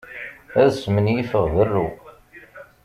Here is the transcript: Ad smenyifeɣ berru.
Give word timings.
Ad 0.61 0.69
smenyifeɣ 0.73 1.45
berru. 1.53 1.87